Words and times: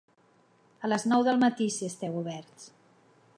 A 0.87 0.89
les 0.91 1.05
nou 1.11 1.25
del 1.27 1.39
matí 1.43 1.67
si 1.77 1.91
esteu 1.91 2.17
oberts. 2.23 2.67